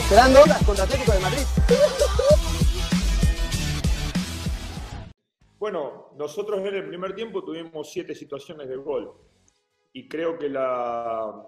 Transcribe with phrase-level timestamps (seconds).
[0.00, 1.42] Esperando horas contra Atlético de Madrid.
[5.60, 9.12] Bueno, nosotros en el primer tiempo tuvimos siete situaciones de gol
[9.92, 11.46] y creo que la,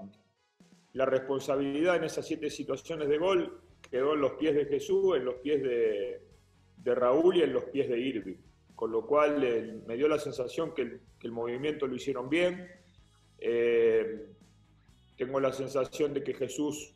[0.93, 3.61] la responsabilidad en esas siete situaciones de gol
[3.91, 6.23] quedó en los pies de Jesús, en los pies de,
[6.77, 8.37] de Raúl y en los pies de Irving.
[8.77, 12.29] Con lo cual eh, me dio la sensación que el, que el, movimiento lo hicieron
[12.29, 12.69] bien.
[13.39, 14.27] Eh,
[15.21, 16.95] tengo la sensación de que Jesús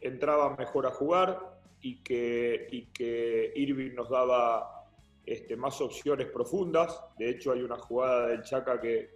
[0.00, 1.38] entraba mejor a jugar
[1.82, 4.86] y que, y que Irving nos daba
[5.26, 6.98] este, más opciones profundas.
[7.18, 9.10] De hecho, hay una jugada del Chaca que,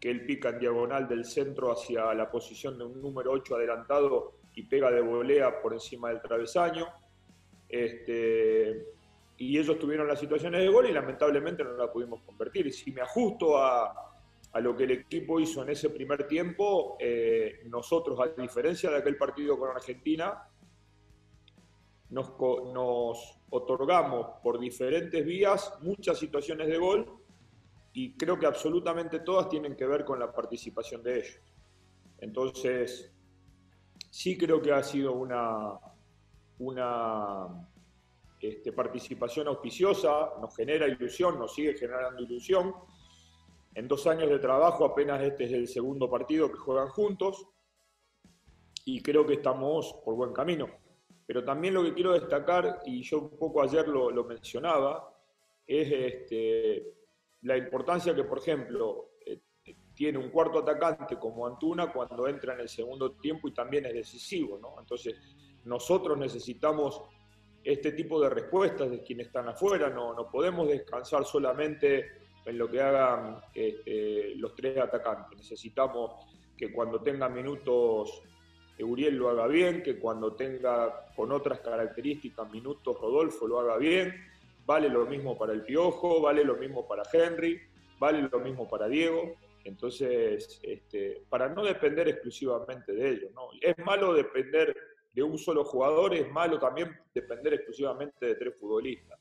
[0.00, 4.38] que él pica en diagonal del centro hacia la posición de un número 8 adelantado
[4.54, 6.86] y pega de volea por encima del travesaño.
[7.68, 8.86] Este,
[9.36, 12.68] y ellos tuvieron las situaciones de gol y lamentablemente no la pudimos convertir.
[12.68, 14.17] Y si me ajusto a,
[14.52, 18.98] a lo que el equipo hizo en ese primer tiempo, eh, nosotros, a diferencia de
[18.98, 20.48] aquel partido con Argentina,
[22.10, 22.32] nos,
[22.72, 27.18] nos, otorgamos por diferentes vías muchas situaciones de gol
[27.92, 31.40] y creo que absolutamente todas tienen que ver con la participación de ellos.
[32.18, 33.12] Entonces,
[34.10, 35.78] sí creo que ha sido una,
[36.58, 37.68] una
[38.40, 42.74] este, participación auspiciosa, nos genera ilusión, nos sigue generando ilusión.
[43.78, 47.46] En dos años de trabajo apenas este es el segundo partido que juegan juntos
[48.84, 50.68] y creo que estamos por buen camino.
[51.24, 55.16] Pero también lo que quiero destacar, y yo un poco ayer lo, lo mencionaba,
[55.64, 56.92] es este,
[57.42, 59.42] la importancia que, por ejemplo, eh,
[59.94, 63.94] tiene un cuarto atacante como Antuna cuando entra en el segundo tiempo y también es
[63.94, 64.58] decisivo.
[64.76, 65.14] Entonces,
[65.66, 67.00] nosotros necesitamos
[67.62, 72.70] este tipo de respuestas de quienes están afuera, no, no podemos descansar solamente en lo
[72.70, 75.38] que hagan este, los tres atacantes.
[75.38, 76.12] Necesitamos
[76.56, 78.22] que cuando tenga minutos
[78.80, 84.14] Uriel lo haga bien, que cuando tenga con otras características minutos Rodolfo lo haga bien.
[84.64, 87.60] Vale lo mismo para el Piojo, vale lo mismo para Henry,
[87.98, 89.34] vale lo mismo para Diego.
[89.64, 93.30] Entonces, este, para no depender exclusivamente de ellos.
[93.34, 93.48] ¿no?
[93.60, 94.76] Es malo depender
[95.12, 99.17] de un solo jugador, es malo también depender exclusivamente de tres futbolistas.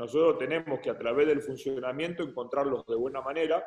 [0.00, 3.62] Nosotros tenemos que a través del funcionamiento encontrarlos de buena manera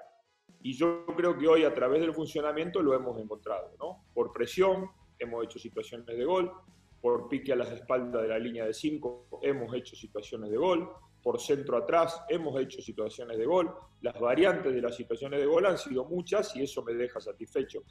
[0.63, 3.75] y yo creo que hoy a través del funcionamiento lo hemos encontrado.
[3.77, 4.05] ¿no?
[4.15, 4.89] Por presión
[5.19, 6.51] hemos hecho situaciones de gol,
[6.99, 10.89] por pique a las espaldas de la línea de 5 hemos hecho situaciones de gol,
[11.21, 13.71] por centro atrás hemos hecho situaciones de gol.
[14.01, 17.83] Las variantes de las situaciones de gol han sido muchas y eso me deja satisfecho.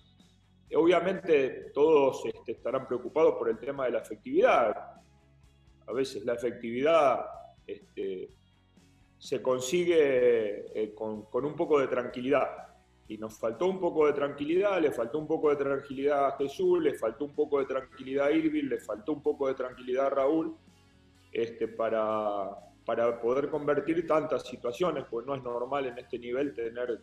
[0.75, 4.75] Obviamente todos este, estarán preocupados por el tema de la efectividad.
[5.87, 7.21] A veces la efectividad
[7.67, 8.31] este,
[9.19, 12.49] se consigue eh, con, un poco de tranquilidad.
[13.09, 16.83] Y nos faltó un poco de tranquilidad, le faltó un poco de tranquilidad a Jesús,
[16.83, 20.11] le faltó un poco de tranquilidad a Irving, le faltó un poco de tranquilidad a
[20.11, 20.57] Raúl
[21.31, 22.51] este, para,
[22.85, 27.01] para poder convertir tantas situaciones, pues no es normal en este nivel tener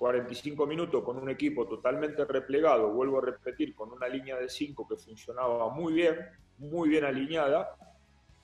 [0.00, 4.88] 45 minutos con un equipo totalmente replegado, vuelvo a repetir, con una línea de 5
[4.88, 6.16] que funcionaba muy bien,
[6.56, 7.76] muy bien alineada,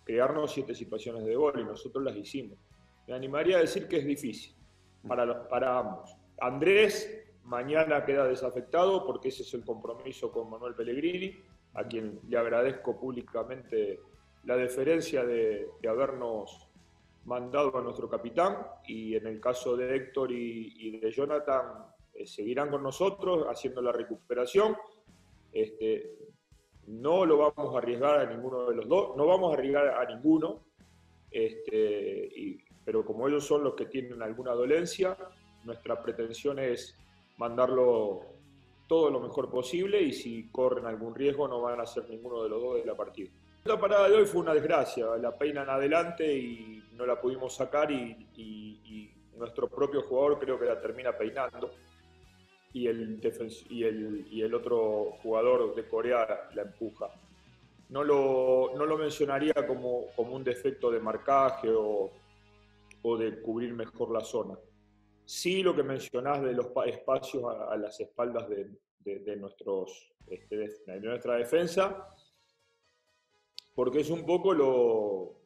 [0.06, 2.58] crearnos siete situaciones de gol y nosotros las hicimos.
[3.08, 4.54] Me animaría a decir que es difícil
[5.06, 6.16] para, los, para ambos.
[6.40, 11.34] Andrés mañana queda desafectado porque ese es el compromiso con Manuel Pellegrini,
[11.74, 14.00] a quien le agradezco públicamente
[14.44, 16.68] la deferencia de, habernos
[17.24, 18.56] mandado a nuestro capitán
[18.86, 21.84] y en el caso de Héctor y, y de Jonathan
[22.14, 24.76] eh, seguirán con nosotros haciendo la recuperación.
[25.52, 26.16] Este,
[26.86, 30.04] no lo vamos a arriesgar a ninguno de los dos, no vamos a arriesgar a
[30.06, 30.60] ninguno,
[31.30, 35.16] este, y, pero como ellos son los que tienen alguna dolencia,
[35.64, 36.96] nuestra pretensión es
[37.38, 38.22] mandarlo
[38.86, 42.48] todo lo mejor posible y si corren algún riesgo no van a ser ninguno de
[42.48, 43.30] los dos de la partida.
[43.64, 47.90] La parada de hoy fue una desgracia, la peinan adelante y no la pudimos sacar
[47.90, 51.72] y, y, y nuestro propio jugador creo que la termina peinando
[52.76, 53.18] y el,
[53.70, 57.10] y el, y el otro jugador de Corea la empuja.
[57.88, 62.10] No lo, no lo mencionaría como, como un defecto de marcaje o,
[63.02, 64.58] o de cubrir mejor la zona.
[65.24, 68.68] Sí lo que mencionás de los espacios a, a las espaldas de,
[68.98, 72.14] de, de nuestros, este, de nuestra defensa,
[73.74, 75.45] porque es un poco lo,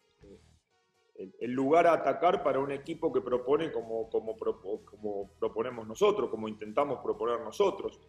[1.40, 6.48] el, lugar a atacar para un equipo que propone como, como, como proponemos nosotros, como
[6.48, 8.00] intentamos proponer nosotros.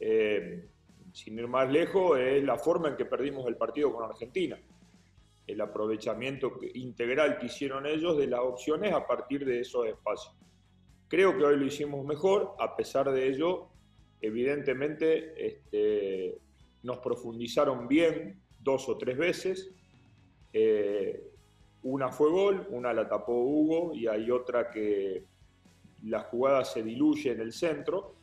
[0.00, 0.68] Eh,
[1.12, 4.58] sin ir más lejos, es la forma en que perdimos el partido con Argentina.
[5.46, 10.34] El aprovechamiento integral que hicieron ellos de las opciones a partir de esos espacios.
[11.08, 13.68] Creo que hoy lo hicimos mejor, a pesar de ello,
[14.20, 16.38] evidentemente este,
[16.82, 19.70] nos profundizaron bien dos o tres veces.
[21.90, 25.24] Una fue gol, una la tapó Hugo y hay otra que
[26.04, 28.14] la jugada se diluye en el centro,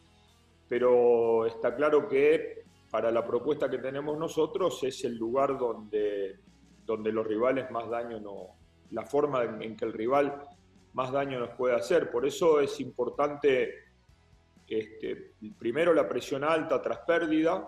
[0.70, 6.38] pero está claro que para la propuesta que tenemos nosotros es el lugar donde,
[6.86, 8.50] donde los rivales más daño no,
[8.92, 10.44] la forma en, que el rival
[10.94, 12.12] más daño nos puede hacer.
[12.12, 13.74] Por eso es importante,
[14.68, 17.68] este, primero, la presión alta tras pérdida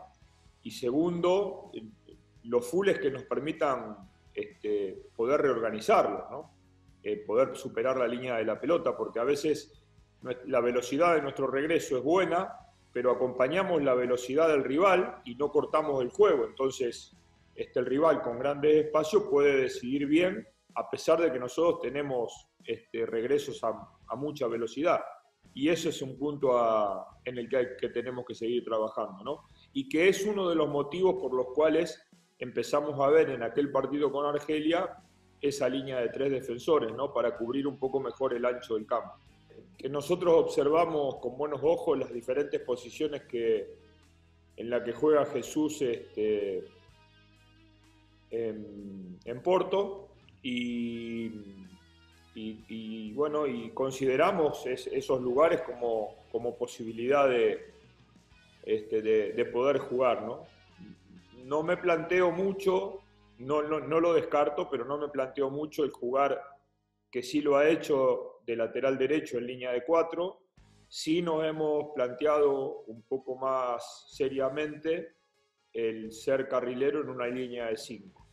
[0.61, 1.71] y segundo,
[2.43, 3.97] los fulls que nos permitan
[4.37, 6.51] este, poder reorganizarlo,
[7.01, 9.83] eh, poder superar la línea de la pelota, porque a veces
[10.45, 12.53] la velocidad de nuestro regreso es buena,
[12.93, 16.45] pero acompañamos la velocidad del rival y no cortamos el juego.
[16.45, 17.17] Entonces,
[17.55, 22.47] este, el rival con grandes espacios puede decidir bien, a pesar de que nosotros tenemos
[22.63, 23.73] este, regresos a,
[24.15, 25.01] mucha velocidad.
[25.55, 26.51] Y eso es un punto
[27.25, 29.45] en el que, que, tenemos que seguir trabajando, ¿no?
[29.73, 32.06] Y que es uno de los motivos por los cuales
[32.39, 34.97] empezamos a ver en aquel partido con Argelia
[35.41, 37.13] esa línea de tres defensores, ¿no?
[37.13, 39.13] Para cubrir un poco mejor el ancho del campo
[39.77, 43.75] que nosotros observamos con buenos ojos las diferentes posiciones que,
[44.55, 46.65] en las que juega Jesús este,
[48.31, 50.09] en, Porto
[50.41, 51.29] y,
[53.13, 57.73] bueno, y consideramos esos lugares como, posibilidad de,
[58.63, 60.23] este, de, poder jugar.
[60.23, 60.45] ¿no?
[61.47, 63.03] No me planteo mucho,
[63.37, 66.41] no, lo descarto, pero no me planteo mucho el jugar
[67.09, 70.41] que sí lo ha hecho de lateral derecho en línea de cuatro.
[70.89, 75.15] Sí nos hemos planteado un poco más seriamente
[75.71, 78.27] el ser carrilero en una línea de cinco.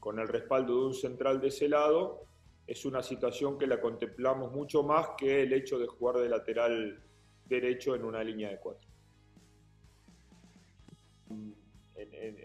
[0.00, 2.22] Con el respaldo de un central de ese lado,
[2.66, 7.04] es una situación que la contemplamos mucho más que el hecho de jugar de lateral
[7.44, 8.93] derecho en una línea de cuatro.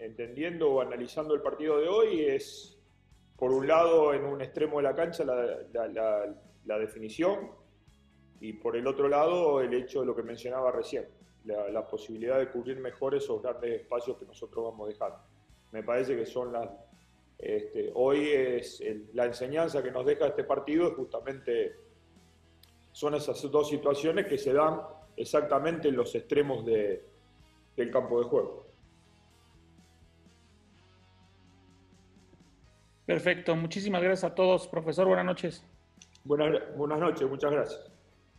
[0.00, 2.78] Entendiendo o analizando el partido de hoy, es
[3.36, 7.50] por un lado en un extremo de la cancha la, definición
[8.40, 11.08] y por el otro lado el hecho de lo que mencionaba recién,
[11.44, 15.18] la, posibilidad de cubrir mejor esos grandes espacios que nosotros vamos dejando.
[15.72, 16.68] Me parece que son las...
[17.38, 18.82] Este, hoy es
[19.14, 21.74] la enseñanza que nos deja este partido es justamente
[22.92, 24.82] son esas dos situaciones que se dan
[25.16, 27.02] exactamente en los extremos de,
[27.76, 28.69] del campo de juego.
[33.10, 34.68] Perfecto, muchísimas gracias a todos.
[34.68, 35.64] Profesor, buenas noches.
[36.22, 37.90] Buenas, buenas noches, muchas gracias.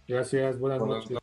[0.08, 1.18] Gracias, buenas, noches.